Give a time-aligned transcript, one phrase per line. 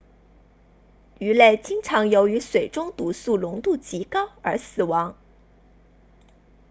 [1.19, 5.15] 鱼类经常由于水中毒素浓度极高而死亡